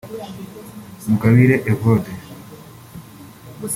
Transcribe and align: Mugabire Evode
Mugabire 1.07 1.55
Evode 1.71 2.11